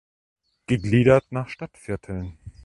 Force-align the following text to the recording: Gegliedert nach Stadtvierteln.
Gegliedert 0.65 1.31
nach 1.31 1.47
Stadtvierteln. 1.51 2.39